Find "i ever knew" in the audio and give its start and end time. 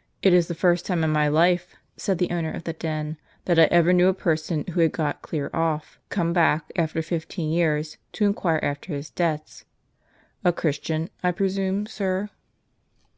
3.58-4.08